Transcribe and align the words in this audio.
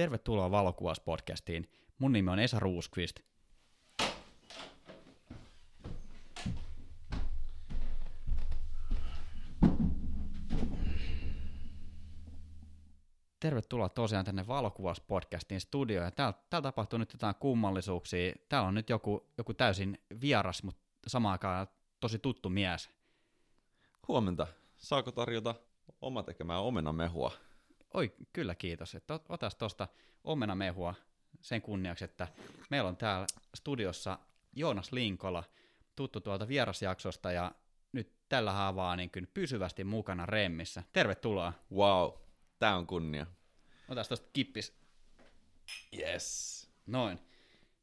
Tervetuloa 0.00 0.50
Valokuvauspodcastiin. 0.50 1.70
Mun 1.98 2.12
nimi 2.12 2.30
on 2.30 2.38
Esa 2.38 2.58
Ruuskvist. 2.60 3.20
Tervetuloa 13.40 13.88
tosiaan 13.88 14.24
tänne 14.24 14.46
Valokuvauspodcastin 14.46 15.60
studioon. 15.60 16.12
Täällä, 16.12 16.34
täällä 16.50 16.62
tapahtuu 16.62 16.98
nyt 16.98 17.12
jotain 17.12 17.34
kummallisuuksia. 17.34 18.32
Täällä 18.48 18.68
on 18.68 18.74
nyt 18.74 18.90
joku, 18.90 19.26
joku 19.38 19.54
täysin 19.54 19.98
vieras, 20.20 20.62
mutta 20.62 20.80
samaan 21.06 21.32
aikaan 21.32 21.66
tosi 22.00 22.18
tuttu 22.18 22.48
mies. 22.50 22.90
Huomenta. 24.08 24.46
Saako 24.76 25.12
tarjota 25.12 25.54
oma 26.00 26.22
tekemää 26.22 26.60
omenamehua? 26.60 27.32
Oi, 27.94 28.12
kyllä 28.32 28.54
kiitos. 28.54 28.94
Että 28.94 29.20
otas 29.28 29.54
tuosta 29.54 29.88
omenamehua 30.24 30.94
sen 31.40 31.62
kunniaksi, 31.62 32.04
että 32.04 32.28
meillä 32.70 32.88
on 32.88 32.96
täällä 32.96 33.26
studiossa 33.54 34.18
Joonas 34.56 34.92
Linkola, 34.92 35.44
tuttu 35.96 36.20
tuolta 36.20 36.48
vierasjaksosta 36.48 37.32
ja 37.32 37.52
nyt 37.92 38.12
tällä 38.28 38.52
haavaa 38.52 38.96
niin 38.96 39.10
kuin 39.10 39.28
pysyvästi 39.34 39.84
mukana 39.84 40.26
Remmissä. 40.26 40.82
Tervetuloa. 40.92 41.52
Wow, 41.74 42.10
tää 42.58 42.76
on 42.76 42.86
kunnia. 42.86 43.26
Otas 43.88 44.08
tuosta 44.08 44.28
kippis. 44.32 44.80
Yes. 45.98 46.70
Noin. 46.86 47.18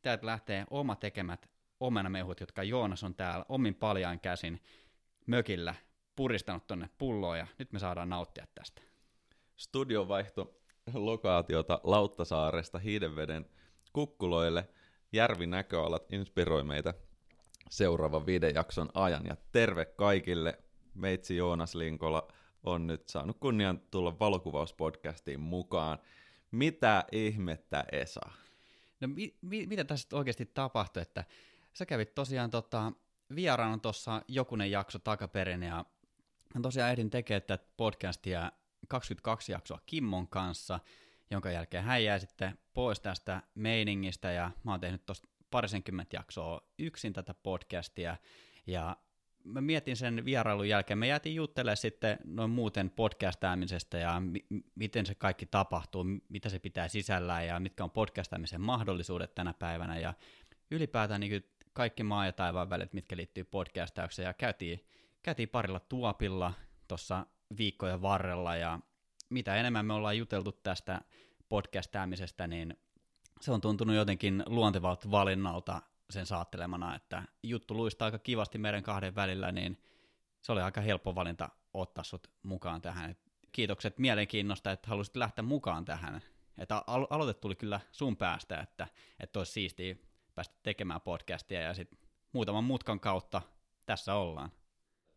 Täältä 0.02 0.26
lähtee 0.26 0.66
oma 0.70 0.96
tekemät 0.96 1.50
omenamehut, 1.80 2.40
jotka 2.40 2.64
Joonas 2.64 3.04
on 3.04 3.16
täällä 3.16 3.46
omin 3.50 3.76
paljain 3.76 4.20
käsin 4.20 4.62
mökillä 5.28 5.76
puristanut 6.16 6.68
tonne 6.68 6.90
pulloon 6.98 7.38
ja 7.38 7.48
nyt 7.60 7.72
me 7.72 7.80
saadaan 7.80 8.10
nauttia 8.10 8.48
tästä. 8.56 8.82
Studio 9.58 10.08
vaihto 10.08 10.60
lokaatiota 10.94 11.82
Lauttasaaresta 11.84 12.80
Hiidenveden 12.80 13.46
kukkuloille. 13.94 14.70
Järvin 15.14 15.50
näköalat 15.50 16.14
inspiroi 16.14 16.64
meitä 16.64 16.94
seuraavan 17.70 18.26
viiden 18.26 18.56
jakson 18.56 18.90
ajan. 18.94 19.26
Ja 19.26 19.38
terve 19.52 19.86
kaikille. 19.86 20.60
Meitsi 20.94 21.36
Joonas 21.36 21.76
Linkola 21.76 22.28
on 22.64 22.88
nyt 22.88 23.10
saanut 23.10 23.38
kunnian 23.40 23.82
tulla 23.92 24.20
valokuvauspodcastiin 24.20 25.40
mukaan. 25.40 25.98
Mitä 26.52 27.06
ihmettä 27.12 27.86
Esa? 27.92 28.22
No 29.02 29.08
mi- 29.08 29.38
mi- 29.42 29.68
mitä 29.68 29.84
tässä 29.84 30.18
oikeasti 30.18 30.46
tapahtui, 30.46 31.02
että 31.02 31.24
sä 31.74 31.86
kävit 31.86 32.16
tosiaan 32.16 32.52
tota, 32.52 32.92
vieraana 33.36 33.78
tuossa 33.78 34.22
jokunen 34.28 34.72
jakso 34.72 35.00
takaperin 35.00 35.64
ja 35.64 35.86
tosiaan 36.62 36.92
ehdin 36.92 37.10
tekemään 37.10 37.42
tätä 37.42 37.66
podcastia 37.78 38.52
22 38.88 39.52
jaksoa 39.52 39.80
Kimmon 39.86 40.28
kanssa, 40.28 40.80
jonka 41.32 41.52
jälkeen 41.52 41.84
hän 41.84 42.04
jäi 42.04 42.20
sitten 42.20 42.58
pois 42.74 43.00
tästä 43.00 43.42
meiningistä 43.56 44.32
ja 44.32 44.52
mä 44.64 44.72
oon 44.72 44.80
tehnyt 44.80 45.06
tuosta 45.06 45.28
parisenkymmentä 45.52 46.18
jaksoa 46.18 46.62
yksin 46.80 47.14
tätä 47.14 47.34
podcastia. 47.34 48.18
Ja 48.68 48.98
mä 49.44 49.62
mietin 49.62 49.96
sen 49.98 50.26
vierailun 50.26 50.70
jälkeen, 50.70 50.98
me 50.98 51.08
jäätiin 51.08 51.36
juttelemaan 51.36 51.78
sitten 51.78 52.18
noin 52.24 52.50
muuten 52.50 52.90
podcastaamisesta 52.90 53.98
ja 53.98 54.20
mi- 54.20 54.46
miten 54.76 55.06
se 55.06 55.16
kaikki 55.16 55.46
tapahtuu, 55.46 56.06
mitä 56.30 56.50
se 56.50 56.60
pitää 56.60 56.88
sisällään 56.88 57.48
ja 57.48 57.60
mitkä 57.60 57.84
on 57.84 57.92
podcastaamisen 57.92 58.62
mahdollisuudet 58.62 59.36
tänä 59.36 59.54
päivänä. 59.54 60.00
Ja 60.00 60.14
ylipäätään 60.72 61.22
niin 61.22 61.44
kaikki 61.74 62.04
maa 62.04 62.26
ja 62.26 62.32
taivaan 62.32 62.70
välit, 62.70 62.94
mitkä 62.94 63.18
liittyy 63.18 63.44
podcastaukseen 63.44 64.26
ja 64.26 64.34
käytiin, 64.34 64.86
käytiin 65.24 65.50
parilla 65.50 65.80
tuopilla 65.80 66.54
tuossa 66.88 67.26
viikkojen 67.58 68.02
varrella 68.02 68.56
ja 68.56 68.80
mitä 69.30 69.56
enemmän 69.56 69.86
me 69.86 69.94
ollaan 69.94 70.18
juteltu 70.18 70.52
tästä 70.52 71.02
podcastaamisesta, 71.50 72.48
niin 72.48 72.78
se 73.42 73.52
on 73.52 73.62
tuntunut 73.62 73.96
jotenkin 73.96 74.44
luontevalta 74.46 75.12
valinnalta 75.12 75.82
sen 76.10 76.26
saattelemana, 76.26 76.96
että 76.96 77.24
juttu 77.44 77.76
luistaa 77.76 78.06
aika 78.06 78.20
kivasti 78.20 78.58
meidän 78.58 78.84
kahden 78.84 79.16
välillä, 79.16 79.52
niin 79.52 79.82
se 80.42 80.52
oli 80.52 80.62
aika 80.62 80.82
helppo 80.82 81.16
valinta 81.16 81.50
ottaa 81.74 82.04
sut 82.04 82.32
mukaan 82.44 82.82
tähän. 82.82 83.16
Kiitokset 83.52 83.98
mielenkiinnosta, 84.00 84.72
että 84.72 84.90
halusit 84.90 85.16
lähteä 85.16 85.44
mukaan 85.44 85.86
tähän. 85.86 86.22
Että 86.58 86.84
alo- 86.88 87.08
aloite 87.10 87.34
tuli 87.34 87.56
kyllä 87.56 87.80
sun 87.92 88.18
päästä, 88.18 88.60
että, 88.60 88.88
että 89.20 89.40
olisi 89.40 89.52
siistiä 89.52 89.96
päästä 90.36 90.56
tekemään 90.64 91.02
podcastia 91.02 91.62
ja 91.62 91.74
sitten 91.74 92.00
muutaman 92.34 92.64
mutkan 92.64 93.00
kautta 93.00 93.42
tässä 93.86 94.14
ollaan. 94.14 94.52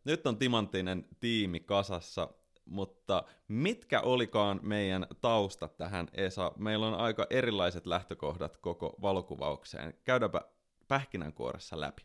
Nyt 0.05 0.27
on 0.27 0.37
timanttinen 0.37 1.07
tiimi 1.21 1.61
kasassa, 1.61 2.29
mutta 2.65 3.25
mitkä 3.49 4.01
olikaan 4.01 4.61
meidän 4.63 5.07
taustat 5.21 5.77
tähän, 5.77 6.09
Esa? 6.13 6.53
Meillä 6.57 6.87
on 6.87 6.95
aika 6.95 7.27
erilaiset 7.31 7.87
lähtökohdat 7.87 8.57
koko 8.57 8.95
valokuvaukseen. 9.03 9.95
Käydäänpä 10.05 10.41
pähkinänkuoressa 10.89 11.81
läpi. 11.81 12.03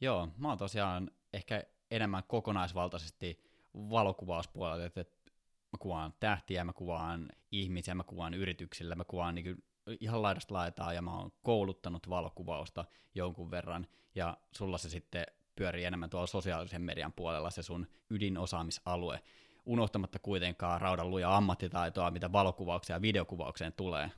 Joo, 0.00 0.28
mä 0.36 0.48
oon 0.48 0.58
tosiaan 0.58 1.10
ehkä 1.32 1.64
enemmän 1.90 2.22
kokonaisvaltaisesti 2.26 3.42
valokuvauspuolella, 3.74 4.84
että 4.84 5.00
mä 5.72 5.78
kuvaan 5.78 6.14
tähtiä, 6.20 6.64
mä 6.64 6.72
kuvaan 6.72 7.28
ihmisiä, 7.50 7.94
mä 7.94 8.04
kuvaan 8.04 8.34
yrityksillä, 8.34 8.94
mä 8.94 9.04
kuvaan 9.04 9.34
niin 9.34 9.64
ihan 10.00 10.22
laidasta 10.22 10.54
laitaa 10.54 10.92
ja 10.92 11.02
mä 11.02 11.18
oon 11.18 11.32
kouluttanut 11.42 12.08
valokuvausta 12.08 12.84
jonkun 13.14 13.50
verran 13.50 13.86
ja 14.14 14.36
sulla 14.52 14.78
se 14.78 14.88
sitten 14.88 15.26
pyörii 15.60 15.84
enemmän 15.84 16.10
tuolla 16.10 16.26
sosiaalisen 16.26 16.82
median 16.82 17.12
puolella 17.12 17.50
se 17.50 17.62
sun 17.62 17.86
ydinosaamisalue, 18.10 19.20
unohtamatta 19.66 20.18
kuitenkaan 20.18 20.80
raudan 20.80 21.10
luja 21.10 21.36
ammattitaitoa, 21.36 22.10
mitä 22.10 22.32
valokuvaukseen 22.32 22.94
ja 22.94 23.02
videokuvaukseen 23.02 23.72
tulee. 23.72 24.10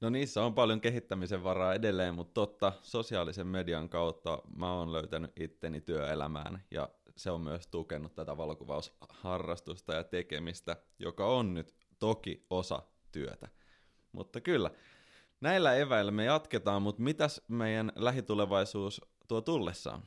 No 0.00 0.10
niissä 0.10 0.44
on 0.44 0.54
paljon 0.54 0.80
kehittämisen 0.80 1.44
varaa 1.44 1.74
edelleen, 1.74 2.14
mutta 2.14 2.34
totta, 2.34 2.72
sosiaalisen 2.82 3.46
median 3.46 3.88
kautta 3.88 4.38
mä 4.56 4.72
oon 4.72 4.92
löytänyt 4.92 5.32
itteni 5.40 5.80
työelämään 5.80 6.64
ja 6.70 6.88
se 7.16 7.30
on 7.30 7.40
myös 7.40 7.66
tukenut 7.66 8.14
tätä 8.14 8.36
valokuvausharrastusta 8.36 9.94
ja 9.94 10.04
tekemistä, 10.04 10.76
joka 10.98 11.26
on 11.26 11.54
nyt 11.54 11.74
toki 11.98 12.46
osa 12.50 12.82
työtä. 13.12 13.48
Mutta 14.12 14.40
kyllä, 14.40 14.70
näillä 15.40 15.74
eväillä 15.74 16.10
me 16.10 16.24
jatketaan, 16.24 16.82
mutta 16.82 17.02
mitäs 17.02 17.42
meidän 17.48 17.92
lähitulevaisuus 17.96 19.00
tuo 19.28 19.40
tullessaan? 19.40 20.02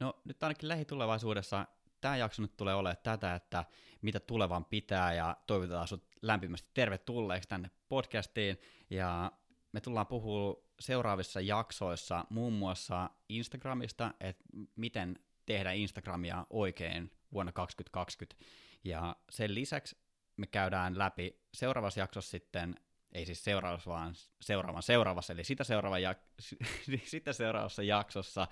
No 0.00 0.20
nyt 0.24 0.42
ainakin 0.42 0.68
lähitulevaisuudessa 0.68 1.66
tämä 2.00 2.16
jakso 2.16 2.42
nyt 2.42 2.56
tulee 2.56 2.74
olemaan 2.74 3.02
tätä, 3.02 3.34
että 3.34 3.64
mitä 4.02 4.20
tulevan 4.20 4.64
pitää 4.64 5.14
ja 5.14 5.36
toivotetaan 5.46 5.88
sinut 5.88 6.04
lämpimästi 6.22 6.68
tervetulleeksi 6.74 7.48
tänne 7.48 7.70
podcastiin. 7.88 8.58
Ja 8.90 9.32
me 9.72 9.80
tullaan 9.80 10.06
puhumaan 10.06 10.56
seuraavissa 10.80 11.40
jaksoissa 11.40 12.24
muun 12.30 12.52
muassa 12.52 13.10
Instagramista, 13.28 14.14
että 14.20 14.44
miten 14.76 15.18
tehdä 15.46 15.72
Instagramia 15.72 16.46
oikein 16.50 17.10
vuonna 17.32 17.52
2020 17.52 18.44
ja 18.84 19.16
sen 19.30 19.54
lisäksi 19.54 19.96
me 20.36 20.46
käydään 20.46 20.98
läpi 20.98 21.40
seuraavassa 21.54 22.00
jaksossa 22.00 22.30
sitten 22.30 22.74
ei 23.12 23.26
siis 23.26 23.44
seuraavassa, 23.44 23.90
vaan 23.90 24.14
seuraavan 24.40 24.82
seuraavassa, 24.82 25.32
eli 25.32 25.44
sitä, 25.44 25.64
seuraava 25.64 25.96
jak- 25.98 26.42
sitä 27.04 27.32
seuraavassa 27.32 27.82
jaksossa 27.82 28.46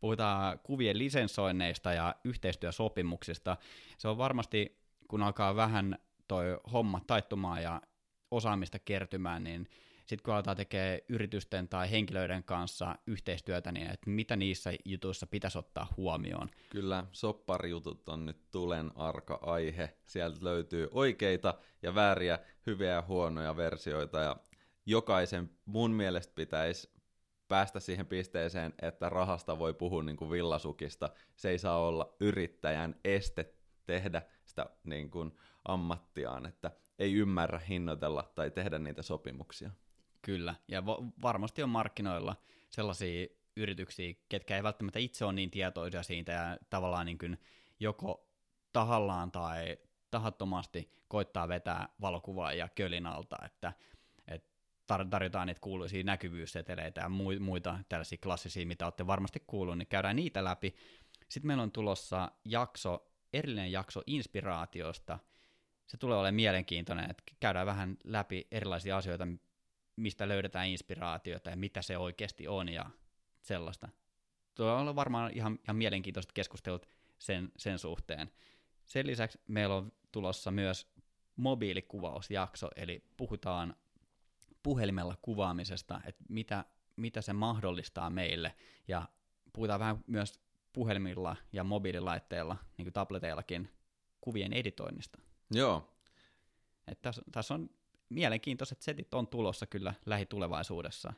puhutaan 0.00 0.58
kuvien 0.62 0.98
lisensoinneista 0.98 1.92
ja 1.92 2.14
yhteistyösopimuksista. 2.24 3.56
Se 3.98 4.08
on 4.08 4.18
varmasti, 4.18 4.78
kun 5.08 5.22
alkaa 5.22 5.56
vähän 5.56 5.98
toi 6.28 6.60
homma 6.72 7.00
taittumaan 7.06 7.62
ja 7.62 7.82
osaamista 8.30 8.78
kertymään, 8.78 9.44
niin 9.44 9.68
sitten 10.08 10.22
kun 10.24 10.34
aletaan 10.34 10.56
tekemään 10.56 10.98
yritysten 11.08 11.68
tai 11.68 11.90
henkilöiden 11.90 12.44
kanssa 12.44 12.96
yhteistyötä, 13.06 13.72
niin 13.72 13.90
että 13.90 14.10
mitä 14.10 14.36
niissä 14.36 14.72
jutuissa 14.84 15.26
pitäisi 15.26 15.58
ottaa 15.58 15.94
huomioon. 15.96 16.48
Kyllä, 16.70 17.04
sopparijutut 17.12 18.08
on 18.08 18.26
nyt 18.26 18.50
tulen 18.50 18.90
arka 18.94 19.38
aihe. 19.42 19.96
Sieltä 20.04 20.38
löytyy 20.40 20.88
oikeita 20.90 21.54
ja 21.82 21.94
vääriä, 21.94 22.38
hyviä 22.66 22.92
ja 22.92 23.04
huonoja 23.08 23.56
versioita, 23.56 24.18
ja 24.18 24.36
jokaisen 24.86 25.50
mun 25.64 25.90
mielestä 25.90 26.32
pitäisi 26.34 26.97
päästä 27.48 27.80
siihen 27.80 28.06
pisteeseen, 28.06 28.74
että 28.82 29.08
rahasta 29.08 29.58
voi 29.58 29.74
puhua 29.74 30.02
niin 30.02 30.16
kuin 30.16 30.30
villasukista. 30.30 31.10
Se 31.36 31.50
ei 31.50 31.58
saa 31.58 31.78
olla 31.78 32.16
yrittäjän 32.20 32.94
este 33.04 33.54
tehdä 33.86 34.22
sitä 34.44 34.66
niin 34.84 35.10
kuin 35.10 35.36
ammattiaan, 35.64 36.46
että 36.46 36.70
ei 36.98 37.14
ymmärrä 37.14 37.58
hinnoitella 37.58 38.32
tai 38.34 38.50
tehdä 38.50 38.78
niitä 38.78 39.02
sopimuksia. 39.02 39.70
Kyllä, 40.22 40.54
ja 40.68 40.86
varmasti 41.22 41.62
on 41.62 41.68
markkinoilla 41.68 42.36
sellaisia 42.70 43.26
yrityksiä, 43.56 44.14
ketkä 44.28 44.56
ei 44.56 44.62
välttämättä 44.62 44.98
itse 44.98 45.24
ole 45.24 45.32
niin 45.32 45.50
tietoisia 45.50 46.02
siitä 46.02 46.32
ja 46.32 46.58
tavallaan 46.70 47.06
niin 47.06 47.18
kuin 47.18 47.38
joko 47.80 48.28
tahallaan 48.72 49.32
tai 49.32 49.78
tahattomasti 50.10 50.92
koittaa 51.08 51.48
vetää 51.48 51.88
valokuvaa 52.00 52.52
ja 52.52 52.68
kölin 52.68 53.06
alta, 53.06 53.36
että, 53.44 53.72
että 54.94 55.10
tarjotaan 55.10 55.46
niitä 55.46 55.60
kuuluisia 55.60 56.04
näkyvyysseteleitä 56.04 57.00
ja 57.00 57.08
muita 57.40 57.78
tällaisia 57.88 58.18
klassisia, 58.22 58.66
mitä 58.66 58.86
olette 58.86 59.06
varmasti 59.06 59.42
kuullut, 59.46 59.78
niin 59.78 59.88
käydään 59.88 60.16
niitä 60.16 60.44
läpi. 60.44 60.74
Sitten 61.28 61.46
meillä 61.46 61.62
on 61.62 61.72
tulossa 61.72 62.30
jakso, 62.44 63.12
erillinen 63.32 63.72
jakso 63.72 64.02
inspiraatiosta, 64.06 65.18
se 65.88 65.96
tulee 65.96 66.18
olemaan 66.18 66.34
mielenkiintoinen, 66.34 67.10
että 67.10 67.22
käydään 67.40 67.66
vähän 67.66 67.96
läpi 68.04 68.46
erilaisia 68.50 68.96
asioita, 68.96 69.26
mistä 69.96 70.28
löydetään 70.28 70.68
inspiraatiota 70.68 71.50
ja 71.50 71.56
mitä 71.56 71.82
se 71.82 71.98
oikeasti 71.98 72.48
on 72.48 72.68
ja 72.68 72.90
sellaista. 73.40 73.88
Tulee 74.54 74.72
olla 74.72 74.96
varmaan 74.96 75.32
ihan, 75.34 75.58
ihan 75.64 75.76
mielenkiintoiset 75.76 76.32
keskustelut 76.32 76.88
sen, 77.18 77.52
sen 77.56 77.78
suhteen. 77.78 78.30
Sen 78.86 79.06
lisäksi 79.06 79.40
meillä 79.48 79.74
on 79.74 79.92
tulossa 80.12 80.50
myös 80.50 80.92
mobiilikuvausjakso, 81.36 82.68
eli 82.76 83.04
puhutaan 83.16 83.76
puhelimella 84.62 85.16
kuvaamisesta, 85.22 86.00
että 86.04 86.24
mitä, 86.28 86.64
mitä 86.96 87.22
se 87.22 87.32
mahdollistaa 87.32 88.10
meille, 88.10 88.54
ja 88.88 89.08
puhutaan 89.52 89.80
vähän 89.80 90.04
myös 90.06 90.40
puhelimilla 90.72 91.36
ja 91.52 91.64
mobiililaitteilla, 91.64 92.56
niin 92.76 92.84
kuin 92.84 92.92
tableteillakin, 92.92 93.70
kuvien 94.20 94.52
editoinnista. 94.52 95.18
Joo. 95.50 95.94
Että 96.88 97.02
tässä, 97.02 97.22
tässä 97.32 97.54
on 97.54 97.70
mielenkiintoiset 98.08 98.82
setit 98.82 99.14
on 99.14 99.26
tulossa 99.26 99.66
kyllä 99.66 99.94
lähitulevaisuudessa. 100.06 101.12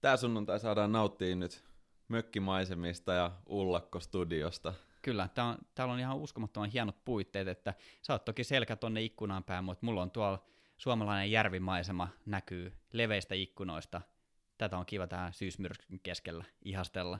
Tää 0.00 0.16
sunnuntai 0.16 0.60
saadaan 0.60 0.92
nauttia 0.92 1.36
nyt 1.36 1.64
mökkimaisemista 2.08 3.12
ja 3.12 3.32
ullakkostudiosta. 3.48 4.74
Kyllä, 5.02 5.28
tää 5.28 5.44
on, 5.44 5.58
täällä 5.74 5.94
on 5.94 6.00
ihan 6.00 6.16
uskomattoman 6.16 6.70
hienot 6.70 7.04
puitteet, 7.04 7.48
että 7.48 7.74
sä 8.02 8.12
oot 8.12 8.24
toki 8.24 8.44
selkä 8.44 8.76
tonne 8.76 9.02
ikkunaan 9.02 9.44
päin, 9.44 9.64
mutta 9.64 9.86
mulla 9.86 10.02
on 10.02 10.10
tuolla 10.10 10.42
suomalainen 10.76 11.30
järvimaisema 11.30 12.08
näkyy 12.26 12.72
leveistä 12.92 13.34
ikkunoista. 13.34 14.00
Tätä 14.58 14.78
on 14.78 14.86
kiva 14.86 15.06
tähän 15.06 15.32
syysmyrskyn 15.32 16.00
keskellä 16.02 16.44
ihastella. 16.64 17.18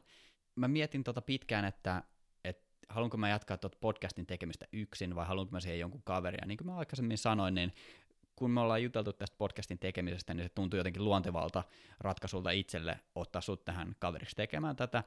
Mä 0.56 0.69
mietin 0.69 1.05
tota 1.05 1.23
pitkään, 1.23 1.64
että, 1.64 2.03
että 2.44 2.67
haluanko 2.88 3.17
mä 3.17 3.29
jatkaa 3.29 3.56
tuota 3.56 3.79
podcastin 3.81 4.26
tekemistä 4.26 4.67
yksin 4.73 5.14
vai 5.14 5.26
haluanko 5.26 5.53
mä 5.53 5.61
siihen 5.61 5.81
jonkun 5.81 6.03
kaveria. 6.03 6.47
Niin 6.47 6.58
kuin 6.58 6.67
mä 6.67 6.76
aikaisemmin 6.76 7.19
sanoin, 7.19 7.55
niin 7.55 7.73
kun 8.37 8.50
me 8.50 8.61
ollaan 8.61 8.82
juteltu 8.82 9.12
tästä 9.12 9.37
podcastin 9.38 9.79
tekemisestä, 9.79 10.35
niin 10.35 10.44
se 10.44 10.49
tuntuu 10.55 10.79
jotenkin 10.79 11.05
luontevalta 11.05 11.64
ratkaisulta 12.00 12.50
itselle 12.50 13.00
ottaa 13.14 13.41
sut 13.41 13.64
tähän 13.64 13.97
kaveriksi 13.99 14.37
tekemään 14.37 14.76
tätä, 14.76 15.05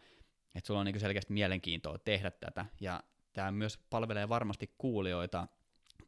että 0.56 0.68
sulla 0.68 0.80
on 0.80 0.86
niin 0.86 1.00
selkeästi 1.00 1.34
mielenkiintoa 1.34 1.98
tehdä 1.98 2.32
tätä, 2.32 2.66
ja 2.82 3.04
tämä 3.34 3.52
myös 3.52 3.78
palvelee 3.90 4.30
varmasti 4.30 4.74
kuulijoita 4.78 5.48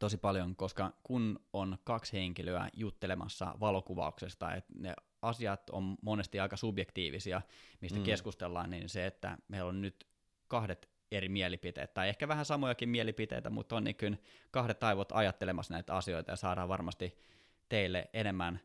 tosi 0.02 0.16
paljon, 0.16 0.56
koska 0.56 0.92
kun 1.02 1.40
on 1.52 1.78
kaksi 1.84 2.12
henkilöä 2.12 2.68
juttelemassa 2.72 3.54
valokuvauksesta, 3.60 4.54
että 4.54 4.72
ne 4.78 4.94
asiat 5.22 5.70
on 5.70 5.96
monesti 6.02 6.40
aika 6.40 6.56
subjektiivisia, 6.56 7.42
mistä 7.80 7.98
mm. 7.98 8.04
keskustellaan, 8.04 8.70
niin 8.70 8.88
se, 8.88 9.06
että 9.06 9.38
meillä 9.48 9.68
on 9.68 9.80
nyt 9.80 10.08
kahdet 10.48 10.90
eri 11.10 11.28
mielipiteet, 11.28 11.94
tai 11.94 12.08
ehkä 12.08 12.28
vähän 12.28 12.44
samojakin 12.44 12.88
mielipiteitä, 12.88 13.50
mutta 13.50 13.76
on 13.76 13.84
niin 13.84 14.22
kahdet 14.50 14.82
aivot 14.82 15.12
ajattelemassa 15.12 15.74
näitä 15.74 15.96
asioita, 15.96 16.32
ja 16.32 16.36
saadaan 16.36 16.68
varmasti 16.68 17.18
teille 17.68 18.10
enemmän 18.12 18.60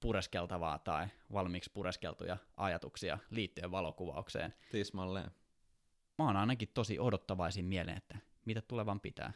pureskeltavaa 0.00 0.78
tai 0.78 1.06
valmiiksi 1.32 1.70
pureskeltuja 1.74 2.36
ajatuksia 2.56 3.18
liittyen 3.30 3.70
valokuvaukseen. 3.70 4.54
Tismalleen. 4.72 5.30
Mä 6.18 6.24
oon 6.24 6.36
ainakin 6.36 6.68
tosi 6.74 6.98
odottavaisin 6.98 7.64
mieleen, 7.64 7.96
että 7.96 8.18
mitä 8.44 8.62
tulevan 8.62 9.00
pitää. 9.00 9.32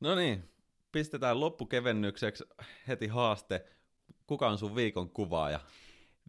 No 0.00 0.14
niin, 0.14 0.57
pistetään 0.92 1.40
loppukevennykseksi 1.40 2.44
heti 2.88 3.06
haaste. 3.06 3.66
Kuka 4.26 4.48
on 4.48 4.58
sun 4.58 4.74
viikon 4.74 5.10
kuvaaja? 5.10 5.60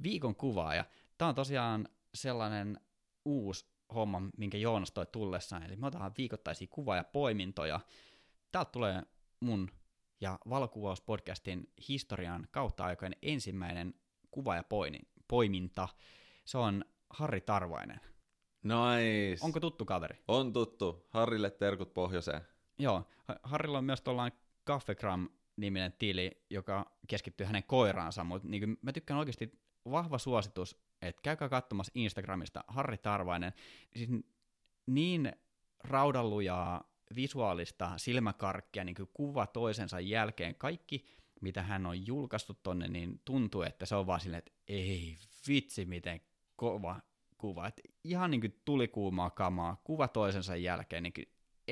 Viikon 0.04 0.36
kuvaaja. 0.36 0.86
Tämä 1.18 1.30
on 1.30 1.36
tosiaan 1.36 1.90
sellainen 2.14 2.80
uusi 3.26 3.66
homma, 3.96 4.22
minkä 4.38 4.58
Joonas 4.58 4.92
toi 4.92 5.06
tullessaan. 5.06 5.64
Eli 5.64 5.76
me 5.76 5.88
otetaan 5.88 6.12
viikoittaisia 6.18 6.68
kuva- 6.72 6.96
ja 6.96 7.04
poimintoja. 7.04 7.80
Täältä 8.52 8.72
tulee 8.72 9.04
mun 9.40 9.72
ja 10.22 10.40
valokuvauspodcastin 10.50 11.74
historian 11.90 12.48
kautta 12.52 12.84
aikojen 12.84 13.16
ensimmäinen 13.22 13.94
kuva- 14.32 14.56
ja 14.56 14.64
poiminta. 15.28 15.88
Se 16.46 16.58
on 16.58 16.86
Harri 17.10 17.42
Tarvainen. 17.42 18.00
Nice. 18.64 19.46
Onko 19.46 19.60
tuttu 19.60 19.86
kaveri? 19.86 20.24
On 20.28 20.54
tuttu. 20.54 21.06
Harrille 21.10 21.52
terkut 21.52 21.94
pohjoiseen. 21.94 22.42
Joo. 22.80 23.08
Harrilla 23.44 23.78
on 23.78 23.84
myös 23.84 24.02
tuollainen 24.02 24.40
Kaffegram-niminen 24.70 25.94
tili, 26.00 26.32
joka 26.50 26.92
keskittyy 27.08 27.46
hänen 27.46 27.64
koiraansa, 27.64 28.24
mutta 28.24 28.48
niin 28.48 28.78
mä 28.82 28.94
tykkään 28.94 29.20
oikeasti 29.20 29.60
vahva 29.92 30.18
suositus, 30.18 30.82
että 31.02 31.22
käykää 31.22 31.50
katsomassa 31.50 31.92
Instagramista 31.96 32.64
Harri 32.68 32.98
Tarvainen. 32.98 33.54
Siis 33.96 34.10
niin 34.88 35.34
raudallujaa 35.84 36.84
visuaalista 37.16 37.98
silmäkarkkia 37.98 38.84
niin 38.84 38.96
kuin 38.96 39.10
kuva 39.14 39.48
toisensa 39.48 40.00
jälkeen. 40.00 40.56
Kaikki, 40.56 41.06
mitä 41.42 41.64
hän 41.64 41.86
on 41.86 42.08
julkaistu 42.08 42.54
tonne, 42.54 42.88
niin 42.88 43.22
tuntuu, 43.26 43.62
että 43.62 43.86
se 43.86 43.96
on 43.96 44.08
vaan 44.08 44.20
silleen, 44.20 44.38
että 44.38 44.52
ei 44.68 45.18
vitsi, 45.48 45.86
miten 45.86 46.22
kova 46.56 47.02
kuva. 47.38 47.68
Et 47.68 47.82
ihan 48.04 48.32
niin 48.32 48.42
kuin 48.42 48.62
tulikuumaa 48.66 49.30
kamaa, 49.30 49.82
kuva 49.84 50.08
toisensa 50.08 50.56
jälkeen. 50.56 51.04
Niin 51.04 51.14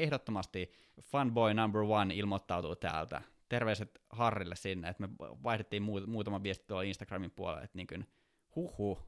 ehdottomasti 0.03 0.71
fanboy 1.01 1.53
number 1.53 1.81
one 1.81 2.15
ilmoittautuu 2.15 2.75
täältä. 2.75 3.21
Terveiset 3.49 4.01
Harrille 4.09 4.55
sinne, 4.55 4.89
että 4.89 5.07
me 5.07 5.09
vaihdettiin 5.19 5.83
muutama 6.07 6.43
viesti 6.43 6.65
tuolla 6.67 6.83
Instagramin 6.83 7.31
puolella, 7.31 7.61
että 7.61 7.77
niin 7.77 7.87
kuin, 7.87 8.07
huhu, 8.55 8.99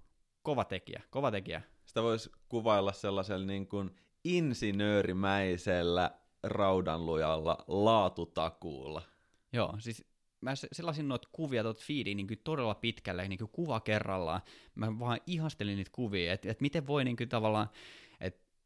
kova 0.41 0.65
tekijä, 0.65 1.01
kova 1.09 1.31
tekijä. 1.31 1.61
Sitä 1.85 2.03
voisi 2.03 2.31
kuvailla 2.49 2.91
sellaisella 2.91 3.45
niin 3.45 3.67
kuin 3.67 3.95
insinöörimäisellä 4.23 6.11
raudanlujalla 6.43 7.57
laatutakuulla. 7.67 9.01
Joo, 9.53 9.75
siis 9.79 10.05
mä 10.41 10.51
sellaisin 10.55 11.07
noita 11.07 11.27
kuvia 11.31 11.63
tuot 11.63 11.83
feediin 11.83 12.17
niin 12.17 12.41
todella 12.43 12.75
pitkälle, 12.75 13.27
niin 13.27 13.39
kuin 13.39 13.51
kuva 13.51 13.79
kerrallaan. 13.79 14.41
Mä 14.75 14.99
vaan 14.99 15.19
ihastelin 15.27 15.75
niitä 15.77 15.91
kuvia, 15.93 16.33
että 16.33 16.51
et 16.51 16.61
miten 16.61 16.87
voi 16.87 17.03
niin 17.03 17.17
kuin 17.17 17.29
tavallaan, 17.29 17.65
että 17.65 17.77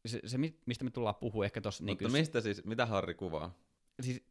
se, 0.06 0.20
se, 0.26 0.38
mistä 0.66 0.84
me 0.84 0.90
tullaan 0.90 1.14
puhua 1.14 1.44
ehkä 1.44 1.60
tuossa... 1.60 1.84
Mutta 1.84 2.04
niin 2.04 2.12
kuin, 2.12 2.20
mistä 2.20 2.40
siis, 2.40 2.64
mitä 2.64 2.86
Harri 2.86 3.14
kuvaa? 3.14 3.54
Siis, 4.00 4.22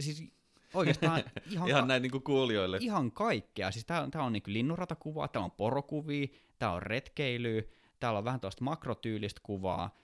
siis 0.00 0.32
oikeastaan 0.74 1.18
ihan, 1.50 1.68
ihan 1.68 1.80
ka- 1.82 1.86
näin 1.86 2.02
niin 2.02 2.10
kuin 2.10 2.22
kuulijoille. 2.22 2.78
Ihan 2.80 3.12
kaikkea. 3.12 3.70
Siis 3.70 3.84
tää 3.84 4.02
on, 4.02 4.10
tää 4.10 4.22
on 4.22 4.32
niin 4.32 4.42
linnunratakuvaa, 4.46 5.28
täällä 5.28 5.44
on 5.44 5.50
porokuvia, 5.50 6.26
tää 6.58 6.72
on 6.72 6.82
retkeilyä, 6.82 7.62
täällä 8.00 8.18
on 8.18 8.24
vähän 8.24 8.40
tuosta 8.40 8.64
makrotyylistä 8.64 9.40
kuvaa, 9.42 9.98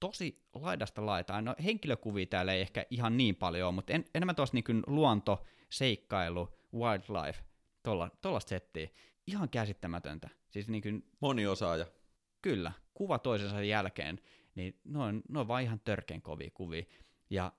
tosi 0.00 0.42
laidasta 0.54 1.06
laitaan. 1.06 1.44
No 1.44 1.54
henkilökuvia 1.64 2.26
täällä 2.26 2.52
ei 2.52 2.60
ehkä 2.60 2.86
ihan 2.90 3.16
niin 3.16 3.36
paljon 3.36 3.74
mutta 3.74 3.92
en, 3.92 4.04
enemmän 4.14 4.36
tuossa 4.36 4.54
niin 4.54 4.82
luonto, 4.86 5.44
seikkailu, 5.70 6.48
wildlife, 6.74 7.44
tuollaista 8.22 8.48
settiä. 8.48 8.88
Ihan 9.26 9.48
käsittämätöntä. 9.48 10.28
Siis 10.48 10.68
niin 10.68 10.82
kuin, 10.82 11.04
Moni 11.20 11.46
osaaja. 11.46 11.86
Kyllä, 12.42 12.72
kuva 12.94 13.18
toisensa 13.18 13.62
jälkeen, 13.62 14.20
niin 14.58 14.80
noin, 14.84 15.22
noin 15.28 15.48
vaan 15.48 15.62
ihan 15.62 15.80
törkeen 15.80 16.22
kovia 16.22 16.50
kuvia. 16.54 16.84
Ja 17.30 17.52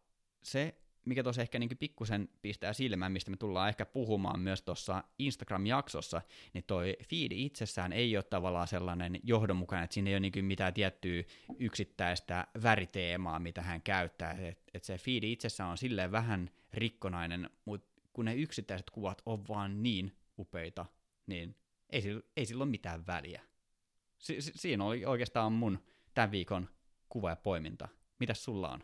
se 0.44 0.76
mikä 1.06 1.24
tuossa 1.24 1.42
ehkä 1.42 1.60
niin 1.60 1.78
pikkusen 1.80 2.30
pistää 2.42 2.74
silmään, 2.74 3.12
mistä 3.12 3.32
me 3.32 3.38
tullaan 3.38 3.70
ehkä 3.70 3.86
puhumaan 3.86 4.40
myös 4.40 4.62
tuossa 4.62 5.04
Instagram-jaksossa, 5.20 6.22
niin 6.54 6.64
toi 6.68 6.98
feed 7.10 7.32
itsessään 7.32 7.94
ei 7.94 8.18
ole 8.18 8.24
tavallaan 8.24 8.68
sellainen 8.68 9.20
johdonmukainen, 9.24 9.84
että 9.84 9.94
siinä 9.94 10.10
ei 10.10 10.14
ole 10.14 10.20
niin 10.20 10.46
mitään 10.46 10.74
tiettyä 10.74 11.24
yksittäistä 11.60 12.48
väriteemaa, 12.64 13.40
mitä 13.40 13.62
hän 13.62 13.82
käyttää, 13.82 14.32
että 14.32 14.64
et 14.74 14.84
se 14.84 14.98
feed 14.98 15.24
itsessään 15.24 15.70
on 15.70 15.78
silleen 15.78 16.12
vähän 16.12 16.50
rikkonainen, 16.74 17.50
mutta 17.66 18.02
kun 18.14 18.26
ne 18.26 18.36
yksittäiset 18.36 18.90
kuvat 18.90 19.22
on 19.26 19.48
vaan 19.48 19.84
niin 19.84 20.16
upeita, 20.40 20.86
niin 21.28 21.56
ei 21.90 22.04
ei 22.38 22.46
sillä 22.46 22.64
ole 22.64 22.70
mitään 22.70 23.08
väliä. 23.08 23.42
Si- 24.18 24.42
si- 24.42 24.52
siinä 24.56 24.84
oli 24.84 25.06
oikeastaan 25.06 25.54
mun 25.54 25.84
tämän 26.14 26.32
viikon 26.32 26.70
kuva 27.10 27.30
ja 27.30 27.36
poiminta. 27.36 27.88
Mitäs 28.20 28.44
sulla 28.44 28.70
on? 28.70 28.80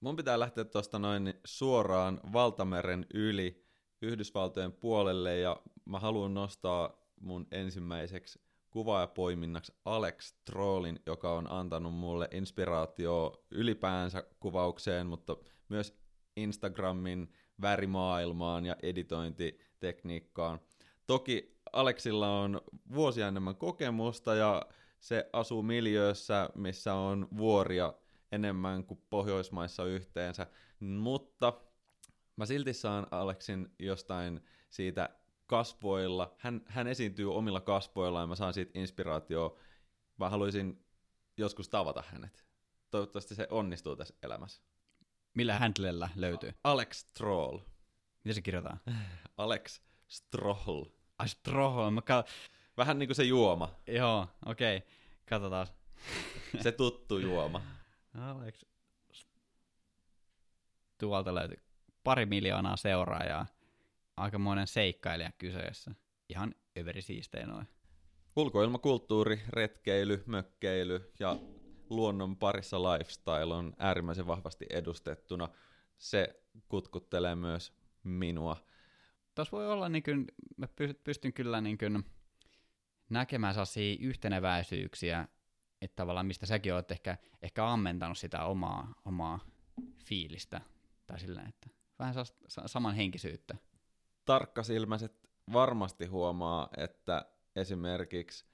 Mun 0.00 0.16
pitää 0.16 0.40
lähteä 0.40 0.64
tuosta 0.64 0.98
noin 0.98 1.34
suoraan 1.44 2.20
valtameren 2.32 3.06
yli 3.14 3.64
Yhdysvaltojen 4.02 4.72
puolelle 4.72 5.38
ja 5.38 5.62
mä 5.84 6.00
haluan 6.00 6.34
nostaa 6.34 7.06
mun 7.20 7.46
ensimmäiseksi 7.50 8.40
kuvaajapoiminnaksi 8.70 9.72
Alex 9.84 10.34
Trollin, 10.44 11.00
joka 11.06 11.32
on 11.32 11.50
antanut 11.50 11.94
mulle 11.94 12.28
inspiraatio 12.30 13.44
ylipäänsä 13.50 14.24
kuvaukseen, 14.40 15.06
mutta 15.06 15.36
myös 15.68 15.98
Instagramin 16.36 17.32
värimaailmaan 17.60 18.66
ja 18.66 18.76
editointitekniikkaan. 18.82 20.60
Toki 21.06 21.56
Alexilla 21.72 22.40
on 22.40 22.60
vuosia 22.94 23.28
enemmän 23.28 23.56
kokemusta 23.56 24.34
ja 24.34 24.62
se 25.06 25.30
asuu 25.32 25.62
miljöössä, 25.62 26.50
missä 26.54 26.94
on 26.94 27.28
vuoria 27.36 27.94
enemmän 28.32 28.84
kuin 28.84 29.02
Pohjoismaissa 29.10 29.84
yhteensä, 29.84 30.46
mutta 30.80 31.60
mä 32.36 32.46
silti 32.46 32.72
saan 32.72 33.06
Aleksin 33.10 33.74
jostain 33.78 34.40
siitä 34.70 35.08
kasvoilla, 35.46 36.34
hän, 36.38 36.60
hän 36.66 36.86
esiintyy 36.86 37.34
omilla 37.34 37.60
kasvoilla 37.60 38.20
ja 38.20 38.26
mä 38.26 38.34
saan 38.34 38.54
siitä 38.54 38.78
inspiraatioa. 38.78 39.58
Mä 40.16 40.30
haluaisin 40.30 40.84
joskus 41.36 41.68
tavata 41.68 42.02
hänet. 42.06 42.46
Toivottavasti 42.90 43.34
se 43.34 43.46
onnistuu 43.50 43.96
tässä 43.96 44.14
elämässä. 44.22 44.62
Millä 45.34 45.58
häntlellä 45.58 46.08
löytyy? 46.16 46.52
Alex 46.64 47.04
Troll. 47.04 47.58
Miten 48.24 48.34
se 48.34 48.42
kirjoitetaan? 48.42 48.80
Alex 49.36 49.80
Strohl. 50.08 50.84
Ai 51.18 51.28
Strohol, 51.28 51.90
mä 51.90 52.02
ka- 52.02 52.24
Vähän 52.76 52.98
niin 52.98 53.08
kuin 53.08 53.16
se 53.16 53.24
juoma, 53.24 53.74
Joo, 53.86 54.26
okei. 54.46 54.76
Okay. 54.76 54.88
Katsotaan. 55.28 55.66
se 56.60 56.72
tuttu 56.72 57.18
juoma. 57.18 57.62
Alex. 58.30 58.64
Tuolta 60.98 61.34
löytyy 61.34 61.66
pari 62.06 62.26
miljoonaa 62.26 62.76
seuraajaa. 62.76 63.46
Aikamoinen 64.16 64.66
seikkailija 64.66 65.30
kyseessä. 65.38 65.90
Ihan 66.28 66.54
överisiistejä 66.78 67.46
noin. 67.46 67.68
Ulkoilmakulttuuri, 68.36 69.42
retkeily, 69.48 70.22
mökkeily 70.26 71.12
ja 71.20 71.36
luonnon 71.90 72.36
parissa 72.36 72.82
lifestyle 72.82 73.54
on 73.54 73.72
äärimmäisen 73.78 74.26
vahvasti 74.26 74.66
edustettuna. 74.70 75.48
Se 75.98 76.42
kutkuttelee 76.68 77.34
myös 77.34 77.72
minua. 78.04 78.56
Tuossa 79.34 79.56
voi 79.56 79.68
olla, 79.68 79.88
niin 79.88 80.02
kuin, 80.02 80.26
mä 80.56 80.66
py- 80.66 81.00
pystyn 81.04 81.32
kyllä 81.32 81.60
niin 81.60 81.78
kuin 81.78 82.04
näkemään 83.10 83.54
sellaisia 83.54 83.96
yhteneväisyyksiä, 84.00 85.28
että 85.82 85.96
tavallaan 85.96 86.26
mistä 86.26 86.46
säkin 86.46 86.74
olet 86.74 86.90
ehkä, 86.90 87.16
ehkä 87.42 87.72
ammentanut 87.72 88.18
sitä 88.18 88.44
omaa, 88.44 88.94
omaa 89.04 89.38
fiilistä. 90.04 90.60
Tai 91.06 91.20
sillä, 91.20 91.42
että 91.48 91.68
vähän 91.98 92.14
samanhenkisyyttä. 92.66 93.56
Tarkkasilmäiset 94.24 95.28
varmasti 95.52 96.06
huomaa, 96.06 96.68
että 96.76 97.26
esimerkiksi 97.56 98.44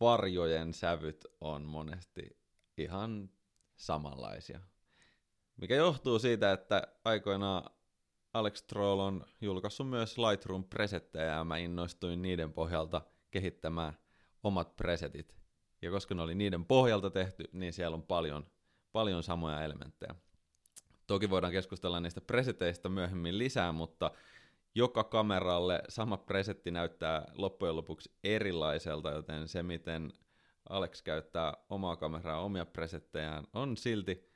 varjojen 0.00 0.74
sävyt 0.74 1.26
on 1.40 1.62
monesti 1.62 2.38
ihan 2.78 3.30
samanlaisia. 3.76 4.60
Mikä 5.56 5.74
johtuu 5.74 6.18
siitä, 6.18 6.52
että 6.52 6.82
aikoinaan 7.04 7.70
Alex 8.34 8.62
Troll 8.62 8.98
on 8.98 9.24
julkaissut 9.40 9.90
myös 9.90 10.16
Lightroom-presettejä 10.18 11.32
ja 11.32 11.44
mä 11.44 11.56
innostuin 11.56 12.22
niiden 12.22 12.52
pohjalta 12.52 13.02
kehittämään 13.30 13.98
omat 14.42 14.76
presetit. 14.76 15.34
Ja 15.82 15.90
koska 15.90 16.14
ne 16.14 16.22
oli 16.22 16.34
niiden 16.34 16.64
pohjalta 16.64 17.10
tehty, 17.10 17.44
niin 17.52 17.72
siellä 17.72 17.94
on 17.94 18.02
paljon, 18.02 18.46
paljon 18.92 19.22
samoja 19.22 19.62
elementtejä. 19.62 20.14
Toki 21.06 21.30
voidaan 21.30 21.52
keskustella 21.52 22.00
niistä 22.00 22.20
preseteistä 22.20 22.88
myöhemmin 22.88 23.38
lisää, 23.38 23.72
mutta 23.72 24.10
joka 24.74 25.04
kameralle 25.04 25.82
sama 25.88 26.16
presetti 26.16 26.70
näyttää 26.70 27.24
loppujen 27.34 27.76
lopuksi 27.76 28.10
erilaiselta, 28.24 29.10
joten 29.10 29.48
se 29.48 29.62
miten 29.62 30.12
Alex 30.68 31.02
käyttää 31.02 31.56
omaa 31.68 31.96
kameraa, 31.96 32.40
omia 32.40 32.66
presettejään, 32.66 33.44
on 33.52 33.76
silti 33.76 34.28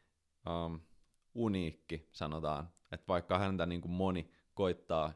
um, 0.49 0.81
uniikki, 1.35 2.09
sanotaan. 2.13 2.69
Että 2.93 3.09
vaikka 3.09 3.39
häntä 3.39 3.67
niin 3.67 3.81
kuin 3.81 3.93
moni 3.93 4.31
koittaa 4.55 5.13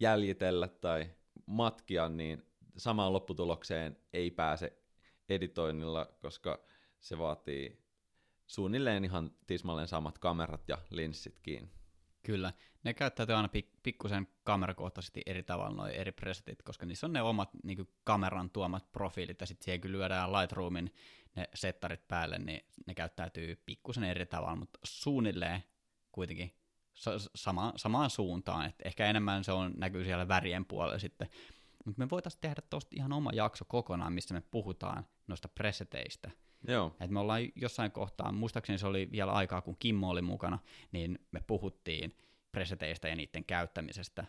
jäljitellä 0.00 0.68
tai 0.68 1.10
matkia, 1.46 2.08
niin 2.08 2.49
samaan 2.80 3.12
lopputulokseen 3.12 3.96
ei 4.12 4.30
pääse 4.30 4.82
editoinnilla, 5.28 6.06
koska 6.20 6.64
se 7.00 7.18
vaatii 7.18 7.84
suunnilleen 8.46 9.04
ihan 9.04 9.30
tismalleen 9.46 9.88
samat 9.88 10.18
kamerat 10.18 10.68
ja 10.68 10.78
linssit 10.90 11.40
kiinni. 11.40 11.70
Kyllä. 12.22 12.52
Ne 12.84 12.94
käyttäytyy 12.94 13.34
aina 13.34 13.48
pik- 13.48 13.78
pikkusen 13.82 14.28
kamerakohtaisesti 14.44 15.22
eri 15.26 15.42
tavalla 15.42 15.76
noin 15.76 15.92
eri 15.92 16.12
presetit, 16.12 16.62
koska 16.62 16.86
niissä 16.86 17.06
on 17.06 17.12
ne 17.12 17.22
omat 17.22 17.50
niin 17.62 17.76
kuin 17.76 17.88
kameran 18.04 18.50
tuomat 18.50 18.92
profiilit, 18.92 19.40
ja 19.40 19.46
sitten 19.46 19.64
siihen 19.64 19.80
kun 19.80 19.92
lyödään 19.92 20.32
Lightroomin 20.32 20.94
ne 21.36 21.48
settarit 21.54 22.08
päälle, 22.08 22.38
niin 22.38 22.60
ne 22.86 22.94
käyttäytyy 22.94 23.62
pikkusen 23.66 24.04
eri 24.04 24.26
tavalla, 24.26 24.56
mutta 24.56 24.78
suunnilleen 24.84 25.64
kuitenkin 26.12 26.54
sa- 26.94 27.30
sama, 27.34 27.72
samaan 27.76 28.10
suuntaan, 28.10 28.66
että 28.66 28.88
ehkä 28.88 29.06
enemmän 29.06 29.44
se 29.44 29.52
on, 29.52 29.72
näkyy 29.76 30.04
siellä 30.04 30.28
värien 30.28 30.64
puolella 30.64 30.98
sitten. 30.98 31.28
Mutta 31.84 31.98
me 31.98 32.10
voitaisiin 32.10 32.40
tehdä 32.40 32.62
tuosta 32.70 32.90
ihan 32.96 33.12
oma 33.12 33.30
jakso 33.32 33.64
kokonaan, 33.64 34.12
missä 34.12 34.34
me 34.34 34.42
puhutaan 34.50 35.06
noista 35.26 35.48
preseteistä. 35.48 36.30
Joo, 36.68 36.96
Et 37.00 37.10
me 37.10 37.20
ollaan 37.20 37.42
jossain 37.56 37.92
kohtaa, 37.92 38.32
muistaakseni 38.32 38.78
se 38.78 38.86
oli 38.86 39.08
vielä 39.12 39.32
aikaa, 39.32 39.60
kun 39.62 39.76
Kimmo 39.78 40.10
oli 40.10 40.22
mukana, 40.22 40.58
niin 40.92 41.18
me 41.32 41.40
puhuttiin 41.46 42.16
preseteistä 42.52 43.08
ja 43.08 43.16
niiden 43.16 43.44
käyttämisestä. 43.44 44.24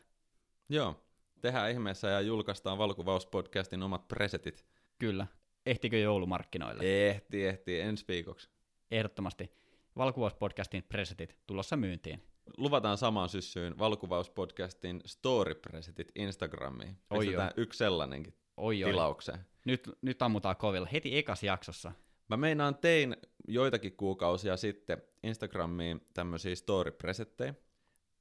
joo. 0.70 1.04
Tehdään 1.42 1.72
ihmeessä 1.72 2.08
ja 2.08 2.22
julkaistaan 2.22 2.78
Valkuvauspodcastin 2.78 3.84
omat 3.84 4.08
presetit. 4.08 4.66
Kyllä. 5.00 5.28
Ehtikö 5.66 5.98
joulumarkkinoille? 5.98 7.10
Ehti, 7.10 7.46
ehti, 7.48 7.80
ensi 7.80 8.06
viikoksi. 8.08 8.50
Ehdottomasti. 8.92 9.52
Valkuvauspodcastin 9.98 10.84
presetit 10.84 11.38
tulossa 11.48 11.78
myyntiin. 11.78 12.24
Luvataan 12.58 12.98
samaan 12.98 13.30
syssyyn 13.30 13.80
Valkuvauspodcastin 13.80 15.02
story-presetit 15.06 16.12
Instagramiin. 16.16 16.98
Oi 17.10 17.20
Pistetään 17.20 17.52
yksi 17.58 17.78
sellainenkin 17.78 18.34
Oi, 18.58 18.84
oi. 18.84 18.92
tilaukseen. 18.92 19.40
Nyt, 19.66 19.90
nyt 20.02 20.22
ammutaan 20.22 20.56
kovilla. 20.56 20.88
Heti 20.92 21.18
ekas 21.18 21.44
jaksossa. 21.44 21.92
Mä 22.28 22.38
meinaan 22.38 22.76
tein 22.76 23.18
joitakin 23.48 23.98
kuukausia 23.98 24.58
sitten 24.58 25.02
Instagramiin 25.24 26.02
tämmöisiä 26.14 26.56
story-presettejä. 26.56 27.54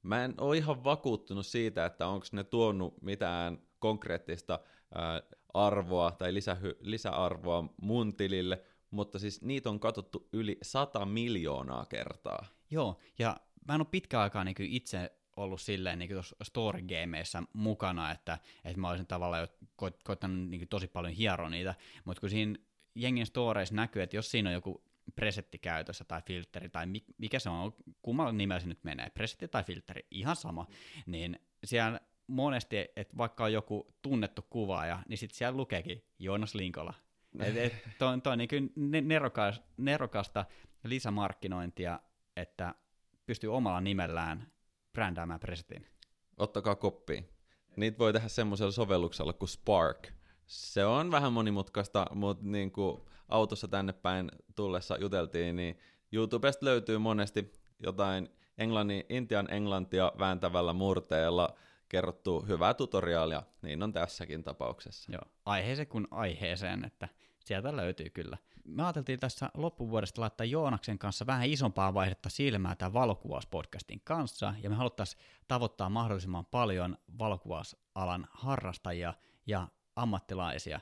Mä 0.03 0.25
en 0.25 0.33
ole 0.37 0.57
ihan 0.57 0.83
vakuuttunut 0.83 1.45
siitä, 1.45 1.85
että 1.85 2.07
onko 2.07 2.25
ne 2.31 2.43
tuonut 2.43 3.01
mitään 3.01 3.61
konkreettista 3.79 4.59
ää, 4.95 5.21
arvoa 5.53 6.11
tai 6.11 6.33
lisähy- 6.33 6.77
lisäarvoa 6.79 7.73
mun 7.81 8.15
tilille, 8.15 8.63
mutta 8.91 9.19
siis 9.19 9.41
niitä 9.41 9.69
on 9.69 9.79
katsottu 9.79 10.29
yli 10.33 10.57
100 10.61 11.05
miljoonaa 11.05 11.85
kertaa. 11.85 12.45
Joo, 12.71 12.99
ja 13.19 13.37
mä 13.67 13.75
en 13.75 13.81
ole 13.81 13.87
pitkään 13.91 14.23
aikaa 14.23 14.43
niin 14.43 14.55
itse 14.59 15.11
ollut 15.35 15.61
silleen 15.61 15.99
niin 15.99 16.11
tuossa 16.11 16.35
story 16.43 16.81
gameissa 16.81 17.43
mukana, 17.53 18.11
että, 18.11 18.37
että 18.65 18.81
mä 18.81 18.89
olisin 18.89 19.07
tavallaan 19.07 19.41
jo 19.41 19.47
ko- 19.81 19.99
koittanut 20.03 20.49
niin 20.49 20.67
tosi 20.67 20.87
paljon 20.87 21.13
hieroa 21.13 21.49
niitä, 21.49 21.75
mutta 22.05 22.21
kun 22.21 22.29
siinä 22.29 22.55
jengin 22.95 23.25
storeissa 23.25 23.75
näkyy, 23.75 24.01
että 24.01 24.15
jos 24.15 24.31
siinä 24.31 24.49
on 24.49 24.53
joku 24.53 24.83
presetti 25.15 25.57
käytössä 25.57 26.03
tai 26.03 26.21
filteri 26.21 26.69
tai 26.69 26.85
mi- 26.85 27.05
mikä 27.17 27.39
se 27.39 27.49
on, 27.49 27.73
kummalla 28.01 28.31
nimellä 28.31 28.59
se 28.59 28.67
nyt 28.67 28.83
menee, 28.83 29.09
presetti 29.09 29.47
tai 29.47 29.63
filteri, 29.63 30.07
ihan 30.11 30.35
sama, 30.35 30.67
niin 31.05 31.39
siellä 31.63 31.99
monesti, 32.27 32.77
että 32.95 33.17
vaikka 33.17 33.43
on 33.43 33.53
joku 33.53 33.95
tunnettu 34.01 34.41
kuvaaja, 34.49 34.99
niin 35.07 35.17
sitten 35.17 35.37
siellä 35.37 35.57
lukeekin 35.57 36.03
Joonas 36.19 36.55
Linkola. 36.55 36.93
Et, 37.39 37.57
et, 37.57 37.73
toi, 37.97 38.21
toi 38.21 38.33
on 38.33 38.39
niin 38.75 39.07
nerokas, 39.07 39.61
nerokasta 39.77 40.45
lisämarkkinointia, 40.83 41.99
että 42.35 42.75
pystyy 43.25 43.55
omalla 43.55 43.81
nimellään 43.81 44.51
brändäämään 44.93 45.39
presetin. 45.39 45.87
Ottakaa 46.37 46.75
koppiin. 46.75 47.29
Niitä 47.75 47.97
voi 47.97 48.13
tehdä 48.13 48.27
semmoisella 48.27 48.71
sovelluksella 48.71 49.33
kuin 49.33 49.49
Spark. 49.49 50.07
Se 50.45 50.85
on 50.85 51.11
vähän 51.11 51.33
monimutkaista, 51.33 52.05
mutta 52.15 52.45
niin 52.45 52.71
kuin 52.71 53.01
autossa 53.29 53.67
tänne 53.67 53.93
päin 53.93 54.31
tullessa 54.55 54.97
juteltiin, 54.99 55.55
niin 55.55 55.79
YouTubesta 56.11 56.65
löytyy 56.65 56.97
monesti 56.97 57.51
jotain 57.79 58.29
englannin, 58.57 59.03
intian 59.09 59.53
englantia 59.53 60.11
vääntävällä 60.19 60.73
murteella 60.73 61.55
kerrottu 61.89 62.45
hyvää 62.47 62.73
tutoriaalia, 62.73 63.43
niin 63.61 63.83
on 63.83 63.93
tässäkin 63.93 64.43
tapauksessa. 64.43 65.11
Joo, 65.11 65.21
aiheeseen 65.45 65.87
kuin 65.87 66.07
aiheeseen, 66.11 66.85
että 66.85 67.09
sieltä 67.39 67.75
löytyy 67.75 68.09
kyllä. 68.09 68.37
Me 68.65 68.83
ajateltiin 68.83 69.19
tässä 69.19 69.49
loppuvuodesta 69.53 70.21
laittaa 70.21 70.45
Joonaksen 70.45 70.99
kanssa 70.99 71.25
vähän 71.25 71.49
isompaa 71.49 71.93
vaihdetta 71.93 72.29
silmää 72.29 72.75
tämän 72.75 72.93
valokuvauspodcastin 72.93 74.01
kanssa, 74.03 74.53
ja 74.63 74.69
me 74.69 74.75
haluttaisiin 74.75 75.21
tavoittaa 75.47 75.89
mahdollisimman 75.89 76.45
paljon 76.45 76.97
valokuvausalan 77.19 78.27
harrastajia 78.31 79.13
ja 79.47 79.67
ammattilaisia. 79.95 80.79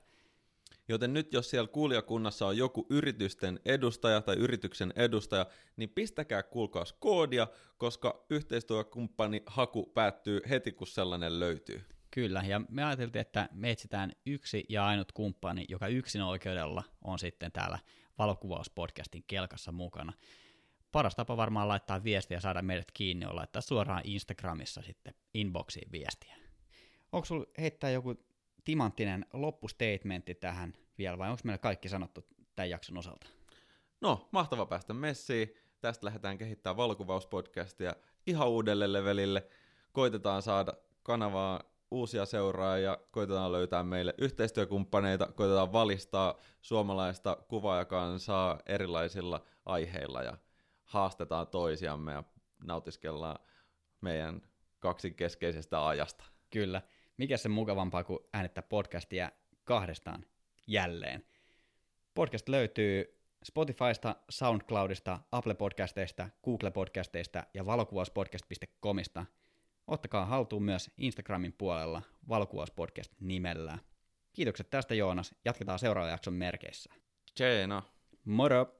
Joten 0.87 1.13
nyt 1.13 1.33
jos 1.33 1.49
siellä 1.49 1.67
kuulijakunnassa 1.67 2.47
on 2.47 2.57
joku 2.57 2.85
yritysten 2.89 3.59
edustaja 3.65 4.21
tai 4.21 4.35
yrityksen 4.35 4.93
edustaja, 4.95 5.45
niin 5.77 5.89
pistäkää 5.89 6.43
kuulkaas 6.43 6.93
koodia, 6.93 7.47
koska 7.77 8.25
yhteistyökumppani 8.29 9.43
haku 9.45 9.85
päättyy 9.85 10.41
heti 10.49 10.71
kun 10.71 10.87
sellainen 10.87 11.39
löytyy. 11.39 11.98
Kyllä, 12.11 12.43
ja 12.47 12.61
me 12.69 12.83
ajateltiin, 12.83 13.21
että 13.21 13.49
me 13.53 13.71
etsitään 13.71 14.11
yksi 14.25 14.65
ja 14.69 14.85
ainut 14.85 15.11
kumppani, 15.11 15.65
joka 15.69 15.87
yksin 15.87 16.21
oikeudella 16.21 16.83
on 17.03 17.19
sitten 17.19 17.51
täällä 17.51 17.79
valokuvauspodcastin 18.17 19.23
kelkassa 19.27 19.71
mukana. 19.71 20.13
Paras 20.91 21.15
tapa 21.15 21.37
varmaan 21.37 21.67
laittaa 21.67 22.03
viestiä 22.03 22.37
ja 22.37 22.41
saada 22.41 22.61
meidät 22.61 22.91
kiinni 22.93 23.25
on 23.25 23.35
laittaa 23.35 23.61
suoraan 23.61 24.01
Instagramissa 24.03 24.81
sitten 24.81 25.13
inboxiin 25.33 25.91
viestiä. 25.91 26.35
Onko 27.11 27.25
sulla 27.25 27.45
heittää 27.57 27.89
joku 27.89 28.15
timanttinen 28.65 29.25
loppustatementti 29.33 30.35
tähän 30.35 30.73
vielä, 30.97 31.17
vai 31.17 31.29
onko 31.29 31.41
meillä 31.43 31.57
kaikki 31.57 31.89
sanottu 31.89 32.27
tämän 32.55 32.69
jakson 32.69 32.97
osalta? 32.97 33.27
No, 34.01 34.29
mahtava 34.31 34.65
päästä 34.65 34.93
messiin. 34.93 35.53
Tästä 35.81 36.05
lähdetään 36.05 36.37
kehittämään 36.37 36.77
valokuvauspodcastia 36.77 37.95
ihan 38.27 38.49
uudelle 38.49 38.93
levelille. 38.93 39.47
Koitetaan 39.91 40.41
saada 40.41 40.73
kanavaa 41.03 41.63
uusia 41.91 42.25
seuraajia, 42.25 42.97
koitetaan 43.11 43.51
löytää 43.51 43.83
meille 43.83 44.13
yhteistyökumppaneita, 44.17 45.31
koitetaan 45.35 45.73
valistaa 45.73 46.37
suomalaista 46.61 47.37
kuvaajakansaa 47.47 48.59
erilaisilla 48.65 49.45
aiheilla 49.65 50.23
ja 50.23 50.37
haastetaan 50.83 51.47
toisiamme 51.47 52.11
ja 52.11 52.23
nautiskellaan 52.63 53.39
meidän 54.01 54.41
kaksi 54.79 55.11
keskeisestä 55.11 55.87
ajasta. 55.87 56.23
Kyllä. 56.49 56.81
Mikä 57.17 57.37
se 57.37 57.49
mukavampaa 57.49 58.03
kuin 58.03 58.19
äänettää 58.33 58.63
podcastia 58.63 59.31
kahdestaan 59.63 60.25
jälleen. 60.67 61.25
Podcast 62.13 62.49
löytyy 62.49 63.19
Spotifysta, 63.43 64.15
SoundCloudista, 64.29 65.19
Apple 65.31 65.53
Podcasteista, 65.53 66.29
Google 66.43 66.71
Podcasteista 66.71 67.43
ja 67.53 67.65
valokuvauspodcast.comista. 67.65 69.25
Ottakaa 69.89 70.25
haltuun 70.25 70.63
myös 70.63 70.91
Instagramin 70.97 71.53
puolella 71.53 72.01
valokuvauspodcast 72.29 73.11
nimellä. 73.19 73.77
Kiitokset 74.33 74.69
tästä 74.69 74.95
Joonas. 74.95 75.35
Jatketaan 75.45 75.79
seuraavan 75.79 76.11
jakson 76.11 76.33
merkeissä. 76.33 76.93
Tjena! 77.35 77.83
Moro! 78.25 78.78